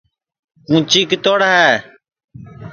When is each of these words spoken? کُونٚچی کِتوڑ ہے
کُونٚچی 0.65 1.01
کِتوڑ 1.09 1.39
ہے 1.49 1.69